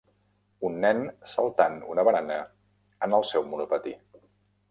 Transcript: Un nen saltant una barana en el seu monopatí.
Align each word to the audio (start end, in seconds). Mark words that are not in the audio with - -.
Un 0.69 0.79
nen 0.85 1.01
saltant 1.33 1.75
una 1.95 2.07
barana 2.09 2.37
en 3.09 3.13
el 3.19 3.27
seu 3.33 3.45
monopatí. 3.53 3.93